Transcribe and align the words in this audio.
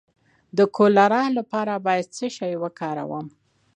د 0.57 0.59
کولرا 0.75 1.23
لپاره 1.37 1.73
باید 1.85 2.07
څه 2.17 2.27
شی 2.35 2.53
وکاروم؟ 2.63 3.27